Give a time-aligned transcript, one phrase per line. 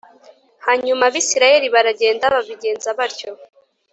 [0.65, 3.31] Hanyuma abisirayeli baragenda babigenza batyo